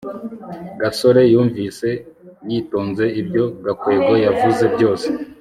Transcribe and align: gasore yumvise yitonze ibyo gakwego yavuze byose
gasore 0.81 1.21
yumvise 1.33 1.87
yitonze 2.49 3.05
ibyo 3.21 3.43
gakwego 3.65 4.13
yavuze 4.25 4.63
byose 4.73 5.07